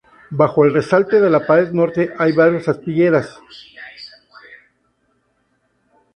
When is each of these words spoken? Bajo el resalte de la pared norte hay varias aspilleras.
Bajo 0.31 0.65
el 0.65 0.73
resalte 0.73 1.21
de 1.21 1.29
la 1.29 1.45
pared 1.45 1.71
norte 1.73 2.11
hay 2.17 2.31
varias 2.31 2.67
aspilleras. 2.67 3.39